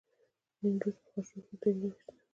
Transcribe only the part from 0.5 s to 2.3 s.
د نیمروز په خاشرود کې د تیلو نښې شته.